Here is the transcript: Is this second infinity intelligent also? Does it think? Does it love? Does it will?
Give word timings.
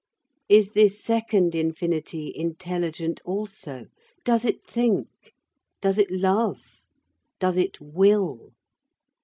Is 0.49 0.71
this 0.71 0.99
second 0.99 1.53
infinity 1.53 2.33
intelligent 2.35 3.21
also? 3.23 3.85
Does 4.25 4.45
it 4.45 4.65
think? 4.65 5.07
Does 5.79 5.99
it 5.99 6.09
love? 6.09 6.81
Does 7.39 7.55
it 7.55 7.79
will? 7.79 8.53